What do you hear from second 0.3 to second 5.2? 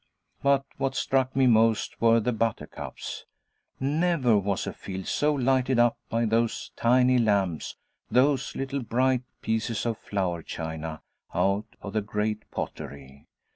But what struck me most were the buttercups. Never was field